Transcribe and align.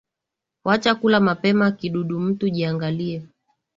Wacha 0.63 0.95
kula 0.95 1.19
mapema, 1.19 1.71
kidudu 1.71 2.19
mtu 2.19 2.49
jiangalie. 2.49 3.25